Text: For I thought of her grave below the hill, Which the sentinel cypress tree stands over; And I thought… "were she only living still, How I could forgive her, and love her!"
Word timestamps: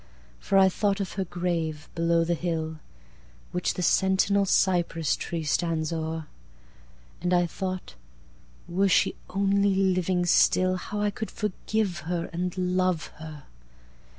For 0.39 0.57
I 0.57 0.67
thought 0.67 0.99
of 0.99 1.11
her 1.11 1.23
grave 1.25 1.87
below 1.93 2.23
the 2.23 2.33
hill, 2.33 2.79
Which 3.51 3.75
the 3.75 3.83
sentinel 3.83 4.47
cypress 4.47 5.15
tree 5.15 5.43
stands 5.43 5.93
over; 5.93 6.25
And 7.21 7.31
I 7.35 7.45
thought… 7.45 7.93
"were 8.67 8.89
she 8.89 9.13
only 9.29 9.75
living 9.75 10.25
still, 10.25 10.77
How 10.77 11.01
I 11.01 11.11
could 11.11 11.29
forgive 11.29 11.99
her, 12.09 12.31
and 12.33 12.57
love 12.57 13.11
her!" 13.17 13.43